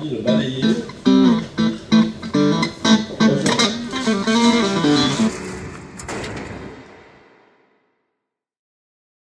[0.00, 1.01] Allez, le balayer.